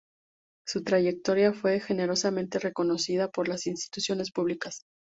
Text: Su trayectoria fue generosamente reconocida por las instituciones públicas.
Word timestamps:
Su 0.65 0.83
trayectoria 0.83 1.53
fue 1.53 1.79
generosamente 1.79 2.57
reconocida 2.57 3.29
por 3.29 3.47
las 3.47 3.67
instituciones 3.67 4.31
públicas. 4.31 4.81